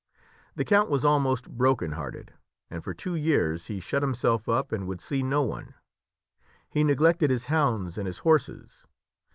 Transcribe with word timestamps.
The 0.55 0.65
count 0.65 0.89
was 0.89 1.05
almost 1.05 1.47
broken 1.47 1.91
hearted, 1.91 2.33
and 2.71 2.83
for 2.83 2.91
two 2.91 3.13
years 3.13 3.67
he 3.67 3.79
shut 3.79 4.01
himself 4.01 4.49
up 4.49 4.71
and 4.71 4.87
would 4.87 4.99
see 4.99 5.21
no 5.21 5.43
one. 5.43 5.75
He 6.67 6.83
neglected 6.83 7.29
his 7.29 7.45
hounds 7.45 7.99
and 7.99 8.07
his 8.07 8.17
horses. 8.17 8.83